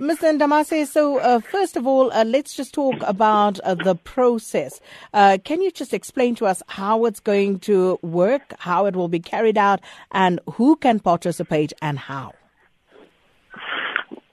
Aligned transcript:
Mr. 0.00 0.34
Ndamase, 0.34 0.86
so 0.86 1.18
uh, 1.18 1.40
first 1.40 1.76
of 1.76 1.86
all, 1.86 2.10
uh, 2.12 2.24
let's 2.24 2.54
just 2.54 2.72
talk 2.72 2.94
about 3.02 3.60
uh, 3.60 3.74
the 3.74 3.94
process. 3.94 4.80
Uh, 5.12 5.36
can 5.44 5.60
you 5.60 5.70
just 5.70 5.92
explain 5.92 6.34
to 6.34 6.46
us 6.46 6.62
how 6.68 7.04
it's 7.04 7.20
going 7.20 7.58
to 7.58 7.98
work, 8.00 8.54
how 8.58 8.86
it 8.86 8.96
will 8.96 9.08
be 9.08 9.20
carried 9.20 9.58
out, 9.58 9.78
and 10.12 10.40
who 10.54 10.74
can 10.76 11.00
participate 11.00 11.74
and 11.82 11.98
how? 11.98 12.32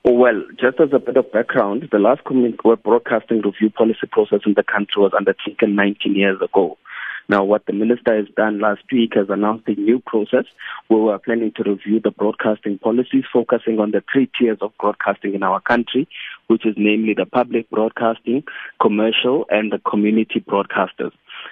Well, 0.06 0.42
just 0.58 0.80
as 0.80 0.94
a 0.94 1.00
bit 1.00 1.18
of 1.18 1.30
background, 1.34 1.90
the 1.92 2.00
last 2.00 2.24
community 2.24 2.58
broadcasting 2.82 3.42
review 3.42 3.70
policy 3.70 4.08
process 4.10 4.40
in 4.46 4.54
the 4.54 4.64
country 4.64 5.02
was 5.02 5.12
undertaken 5.18 5.76
19 5.76 6.16
years 6.16 6.42
ago. 6.42 6.78
Now, 7.30 7.44
what 7.44 7.66
the 7.66 7.74
minister 7.74 8.16
has 8.16 8.28
done 8.38 8.60
last 8.60 8.84
week 8.90 9.12
has 9.16 9.28
announced 9.30 9.68
a 9.68 9.74
new 9.74 10.00
process 10.00 10.46
where 10.88 11.02
we're 11.02 11.20
planning 11.20 11.52
to 11.58 11.70
review 11.70 12.00
the 12.02 12.12
broadcasting 12.12 12.80
policies, 12.80 13.26
focusing 13.34 13.80
on 13.80 13.92
the 13.92 14.02
three 14.12 14.30
tiers 14.40 14.60
of 14.62 14.72
broadcasting 14.80 15.34
in 15.34 15.44
our 15.44 15.60
country, 15.60 16.08
which 16.48 16.66
is 16.66 16.76
namely 16.78 17.14
the 17.14 17.26
public 17.26 17.70
broadcasting, 17.70 18.44
commercial, 18.82 19.46
and 19.50 19.74
the 19.74 19.80
community 19.80 20.40
broadcasters. 20.40 21.12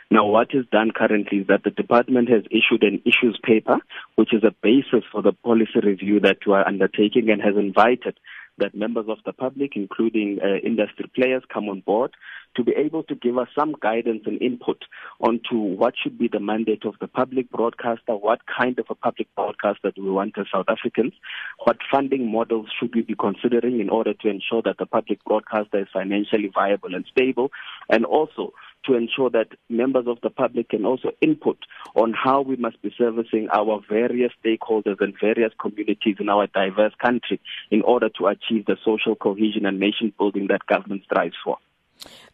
Now, 0.10 0.26
what 0.26 0.48
is 0.54 0.66
done 0.72 0.92
currently 0.96 1.40
is 1.40 1.48
that 1.48 1.64
the 1.64 1.72
department 1.72 2.30
has 2.30 2.44
issued 2.50 2.84
an 2.84 3.02
issues 3.06 3.38
paper, 3.44 3.78
which 4.16 4.34
is 4.34 4.44
a 4.44 4.56
basis 4.64 5.04
for 5.12 5.22
the 5.22 5.34
policy 5.34 5.80
review 5.84 6.22
that 6.22 6.38
we 6.48 6.54
are 6.54 6.68
undertaking 6.68 7.30
and 7.30 7.42
has 7.42 7.56
invited 7.58 8.18
that 8.58 8.76
members 8.76 9.06
of 9.10 9.18
the 9.26 9.34
public, 9.34 9.72
including 9.76 10.40
uh, 10.42 10.58
industry 10.66 11.10
players, 11.14 11.44
come 11.52 11.70
on 11.70 11.82
board 11.82 12.12
to 12.56 12.64
be 12.64 12.72
able 12.74 13.04
to 13.04 13.16
give 13.16 13.38
us 13.38 13.48
some 13.58 13.76
guidance 13.82 14.24
and 14.26 14.42
input 14.42 14.84
onto 15.20 15.56
what 15.56 15.94
should 16.02 16.18
be 16.18 16.30
the 16.30 16.40
mandate 16.40 16.86
of 16.86 16.96
the 17.02 17.08
public 17.08 17.50
broadcaster, 17.52 18.16
what 18.16 18.40
kind 18.46 18.80
of 18.80 18.86
a 18.90 18.96
public 18.96 19.28
broadcaster 19.36 19.92
do 19.92 20.04
we 20.04 20.12
want 20.12 20.38
as 20.38 20.46
South 20.54 20.68
Africans, 20.70 21.14
what 21.66 21.78
funding 21.92 22.32
models 22.32 22.68
should 22.80 22.96
we 22.96 23.02
be 23.02 23.16
considering 23.16 23.80
in 23.80 23.90
order 23.90 24.14
to 24.14 24.30
ensure 24.30 24.62
that 24.64 24.78
the 24.78 24.86
public 24.86 25.24
broadcaster 25.26 25.80
is 25.80 25.88
financially 25.92 26.50
viable 26.54 26.96
and 26.96 27.06
stable, 27.12 27.52
and 27.90 28.06
also 28.06 28.54
to 28.86 28.96
ensure 28.96 29.30
that 29.30 29.48
members 29.70 30.06
of 30.08 30.18
the 30.22 30.30
public 30.30 30.70
can 30.70 30.86
also 30.86 31.12
input 31.22 31.58
on 31.96 32.14
how 32.14 32.42
we 32.42 32.56
must 32.56 32.82
be 32.82 32.94
servicing 32.98 33.48
our 33.54 33.82
various 33.90 34.32
stakeholders 34.44 35.00
and 35.00 35.14
various 35.20 35.52
communities 35.60 36.18
in 36.20 36.30
our 36.30 36.48
diverse 36.48 36.94
country 37.02 37.40
in 37.72 37.82
order 37.82 38.10
to 38.10 38.28
achieve 38.28 38.66
the 38.66 38.78
social 38.84 39.16
cohesion 39.16 39.66
and 39.66 39.80
nation 39.80 40.14
building 40.18 40.48
that 40.48 40.66
government 40.68 41.04
strives 41.04 41.36
for. 41.44 41.58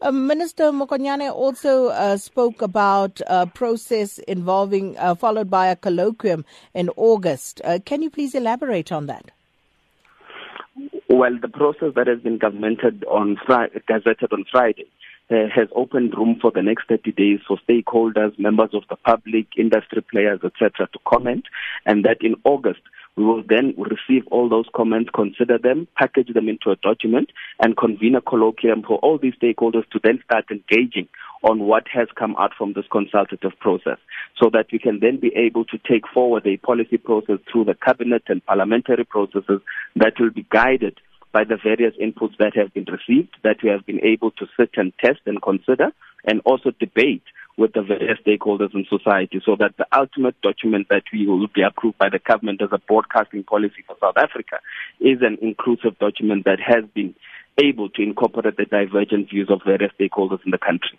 Uh, 0.02 0.12
Minister 0.12 0.72
Mokonyane 0.72 1.32
also 1.32 1.88
uh, 1.88 2.18
spoke 2.18 2.62
about 2.62 3.22
a 3.28 3.46
process 3.46 4.18
involving, 4.20 4.98
uh, 4.98 5.14
followed 5.16 5.50
by 5.50 5.68
a 5.68 5.76
colloquium 5.76 6.44
in 6.74 6.90
August. 6.96 7.62
Uh, 7.64 7.80
can 7.86 8.02
you 8.02 8.10
please 8.10 8.34
elaborate 8.34 8.92
on 8.92 9.06
that? 9.06 9.32
Well, 11.10 11.38
the 11.40 11.50
process 11.50 11.94
that 11.96 12.08
has 12.08 12.20
been 12.22 12.38
governmented 12.38 13.04
on, 13.04 13.38
gazetted 13.48 14.32
on 14.32 14.46
Friday 14.52 14.88
uh, 15.32 15.48
has 15.54 15.68
opened 15.76 16.14
room 16.16 16.38
for 16.42 16.52
the 16.52 16.62
next 16.62 16.88
30 16.90 17.12
days 17.14 17.40
for 17.48 17.58
stakeholders, 17.68 18.38
members 18.38 18.72
of 18.74 18.84
the 18.90 18.96
public, 18.98 19.48
industry 19.58 20.02
players, 20.02 20.42
etc., 20.44 20.88
to 20.92 21.00
comment, 21.08 21.46
and 21.86 22.04
that 22.04 22.18
in 22.22 22.36
August 22.44 22.82
we 23.16 23.26
will 23.26 23.44
then 23.48 23.74
receive 23.78 24.26
all 24.32 24.48
those 24.48 24.66
comments, 24.74 25.10
consider 25.14 25.58
them, 25.58 25.88
package 25.98 26.34
them 26.34 26.48
into 26.48 26.70
a 26.70 26.78
document, 26.78 27.30
and 27.62 27.76
convene 27.76 28.16
a 28.16 28.22
colloquium 28.22 28.86
for 28.86 28.98
all 29.00 29.18
these 29.18 29.34
stakeholders 29.36 29.88
to 29.90 30.00
then 30.04 30.20
start 30.24 30.46
engaging 30.50 31.08
on 31.44 31.60
what 31.60 31.88
has 31.92 32.08
come 32.16 32.36
out 32.38 32.52
from 32.58 32.74
this 32.74 32.86
consultative 32.92 33.52
process 33.60 33.98
so 34.42 34.50
that 34.52 34.68
we 34.72 34.80
can 34.80 35.00
then 35.00 35.20
be 35.20 35.32
able 35.36 35.66
to 35.66 35.78
take 35.90 36.08
forward 36.14 36.46
a 36.46 36.58
policy 36.58 36.98
process 36.98 37.40
through 37.52 37.66
the 37.66 37.76
cabinet 37.76 38.24
and 38.28 38.46
parliamentary 38.46 39.04
processes 39.04 39.60
that 39.96 40.14
will 40.20 40.30
be 40.30 40.46
guided 40.50 40.98
by 41.32 41.44
the 41.44 41.58
various 41.58 41.96
inputs 42.02 42.38
that 42.38 42.56
have 42.56 42.74
been 42.74 42.86
received, 42.86 43.36
that 43.44 43.58
we 43.64 43.70
have 43.70 43.86
been 43.86 44.04
able 44.04 44.32
to 44.32 44.46
sit 44.58 44.72
and 44.76 44.94
test 45.04 45.20
and 45.26 45.42
consider, 45.42 45.92
and 46.26 46.42
also 46.46 46.72
debate 46.80 47.24
with 47.58 47.74
the 47.74 47.82
various 47.82 48.20
stakeholders 48.26 48.74
in 48.74 48.86
society 48.90 49.42
so 49.46 49.56
that 49.60 49.76
the 49.78 49.86
ultimate 49.96 50.40
document 50.42 50.88
that 50.90 51.04
we 51.14 51.28
will 51.28 51.48
be 51.48 51.62
approved 51.62 51.98
by 51.98 52.10
the 52.10 52.20
government 52.20 52.62
as 52.62 52.70
a 52.72 52.80
broadcasting 52.80 53.44
policy 53.44 53.84
for 53.86 53.96
South 54.00 54.18
Africa 54.18 54.60
is 55.00 55.20
an 55.22 55.38
inclusive 55.42 55.98
document 56.00 56.46
that 56.46 56.60
has 56.60 56.84
been 56.94 57.14
able 57.62 57.90
to 57.90 58.02
incorporate 58.02 58.58
the 58.58 58.66
divergent 58.66 59.30
views 59.30 59.50
of 59.50 59.62
various 59.66 59.92
stakeholders 60.00 60.40
in 60.46 60.52
the 60.52 60.58
country. 60.58 60.98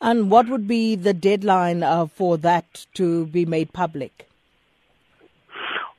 And 0.00 0.30
what 0.30 0.48
would 0.48 0.66
be 0.66 0.94
the 0.94 1.12
deadline 1.12 1.82
uh, 1.82 2.06
for 2.06 2.38
that 2.38 2.86
to 2.94 3.26
be 3.26 3.44
made 3.44 3.72
public? 3.72 4.27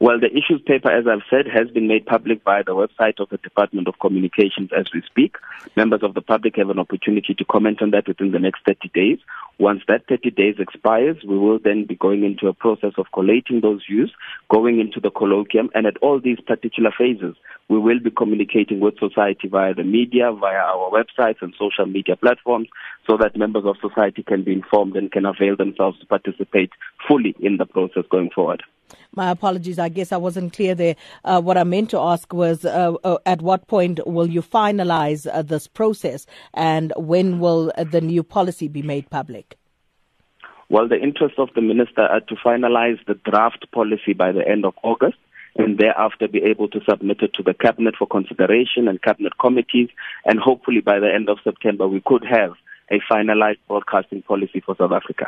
Well, 0.02 0.18
the 0.18 0.32
issues 0.32 0.62
paper, 0.66 0.90
as 0.90 1.08
I've 1.08 1.28
said, 1.30 1.46
has 1.54 1.70
been 1.72 1.90
made 1.90 2.06
public 2.06 2.42
by 2.42 2.64
the 2.64 2.72
website 2.72 3.20
of 3.20 3.28
the 3.28 3.38
Department 3.38 3.86
of 3.90 4.00
Communications 4.00 4.70
as 4.72 4.86
we 4.94 5.02
speak. 5.02 5.36
Members 5.76 6.04
of 6.04 6.14
the 6.14 6.22
public 6.22 6.56
have 6.56 6.70
an 6.70 6.80
opportunity 6.80 7.34
to 7.34 7.44
comment 7.44 7.82
on 7.82 7.92
that 7.92 8.08
within 8.08 8.32
the 8.32 8.40
next 8.40 8.62
30 8.66 8.88
days. 8.94 9.20
Once 9.58 9.82
that 9.90 10.08
30 10.08 10.32
days 10.32 10.56
expires, 10.58 11.18
we 11.28 11.38
will 11.38 11.60
then 11.60 11.84
be 11.84 11.96
going 11.96 12.24
into 12.24 12.48
a 12.48 12.54
process 12.54 12.94
of 12.98 13.12
collating 13.14 13.60
those 13.60 13.84
views, 13.90 14.10
going 14.50 14.80
into 14.80 15.02
the 15.02 15.12
colloquium, 15.12 15.68
and 15.76 15.86
at 15.86 15.98
all 15.98 16.22
these 16.22 16.40
particular 16.40 16.92
phases, 16.98 17.36
we 17.68 17.78
will 17.78 18.00
be 18.00 18.10
communicating 18.10 18.80
with 18.80 18.98
society 19.00 19.50
via 19.50 19.74
the 19.74 19.84
media, 19.84 20.32
via 20.32 20.60
our 20.60 20.90
websites 20.92 21.42
and 21.42 21.54
social 21.60 21.86
media 21.86 22.16
platforms, 22.16 22.70
so 23.06 23.18
that 23.18 23.36
members 23.36 23.66
of 23.66 23.76
society 23.82 24.24
can 24.24 24.46
be 24.46 24.54
informed 24.54 24.96
and 24.96 25.12
can 25.12 25.26
avail 25.26 25.58
themselves 25.58 26.00
to 26.00 26.06
participate 26.06 26.72
fully 27.06 27.36
in 27.42 27.58
the 27.58 27.66
process 27.66 28.06
going 28.10 28.30
forward. 28.30 28.64
My 29.16 29.32
apologies. 29.32 29.80
I 29.80 29.90
guess 29.90 30.12
I 30.12 30.18
wasn't 30.18 30.54
clear 30.54 30.76
there. 30.76 30.96
Uh, 31.26 31.42
what 31.42 31.58
I 31.58 31.64
meant 31.64 31.90
to 31.92 32.00
ask 32.00 32.32
was 32.32 32.64
uh, 32.64 32.94
uh, 33.04 33.18
at 33.26 33.42
what 33.42 33.68
point 33.68 34.00
will 34.06 34.28
you 34.28 34.42
finalize 34.42 35.28
uh, 35.32 35.42
this 35.42 35.68
process 35.68 36.26
and 36.54 36.94
when 36.96 37.40
will 37.40 37.72
uh, 37.78 37.84
the 37.84 38.02
new 38.02 38.24
policy 38.24 38.68
be 38.68 38.82
made 38.82 39.10
public? 39.10 39.58
Well, 40.70 40.88
the 40.88 41.02
interest 41.02 41.36
of 41.40 41.50
the 41.56 41.62
minister 41.62 42.02
are 42.02 42.20
to 42.20 42.36
finalize 42.36 43.04
the 43.08 43.16
draft 43.16 43.66
policy 43.72 44.14
by 44.14 44.32
the 44.32 44.48
end 44.48 44.66
of 44.66 44.76
August 44.84 45.18
and 45.58 45.80
thereafter 45.80 46.28
be 46.28 46.44
able 46.44 46.70
to 46.70 46.80
submit 46.88 47.22
it 47.22 47.34
to 47.34 47.44
the 47.44 47.56
cabinet 47.56 47.96
for 47.98 48.08
consideration 48.08 48.88
and 48.88 49.02
cabinet 49.02 49.34
committees. 49.40 49.90
And 50.26 50.40
hopefully 50.40 50.82
by 50.82 51.00
the 51.00 51.12
end 51.14 51.28
of 51.28 51.40
September, 51.44 51.88
we 51.88 52.02
could 52.06 52.24
have 52.24 52.54
a 52.92 53.00
finalized 53.12 53.58
broadcasting 53.68 54.22
policy 54.22 54.62
for 54.64 54.76
South 54.78 54.92
Africa. 54.92 55.26